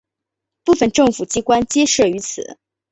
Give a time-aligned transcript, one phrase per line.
[0.63, 2.57] 部分政府机关皆设于此。